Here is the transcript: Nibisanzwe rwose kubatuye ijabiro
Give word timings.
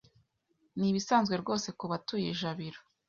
Nibisanzwe 0.79 1.35
rwose 1.41 1.67
kubatuye 1.79 2.27
ijabiro 2.33 2.79